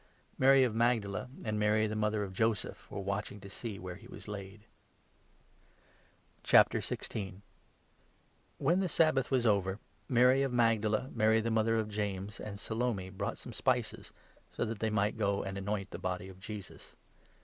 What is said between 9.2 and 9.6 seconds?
was